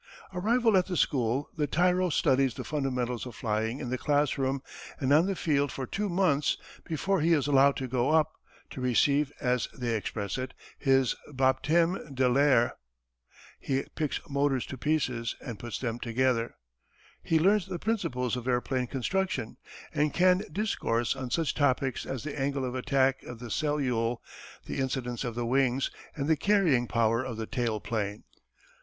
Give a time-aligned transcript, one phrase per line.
[0.33, 4.63] Arrived at the school the tyro studies the fundamentals of flying in the classroom
[4.99, 8.31] and on the field for two months before he is allowed to go up
[8.71, 12.73] to receive as they express it, his baptême de l'air.
[13.59, 16.55] He picks motors to pieces, and puts them together,
[17.21, 19.57] he learns the principles of airplane construction,
[19.93, 24.17] and can discourse on such topics as the angle of attack of the cellule,
[24.65, 28.23] the incidence of the wings, and the carrying power of the tail plane.